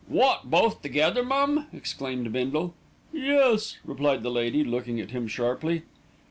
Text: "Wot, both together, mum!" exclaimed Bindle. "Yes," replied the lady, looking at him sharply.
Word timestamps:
"Wot, 0.09 0.49
both 0.49 0.81
together, 0.81 1.21
mum!" 1.23 1.67
exclaimed 1.71 2.33
Bindle. 2.33 2.73
"Yes," 3.13 3.77
replied 3.85 4.23
the 4.23 4.31
lady, 4.31 4.63
looking 4.63 4.99
at 4.99 5.11
him 5.11 5.27
sharply. 5.27 5.83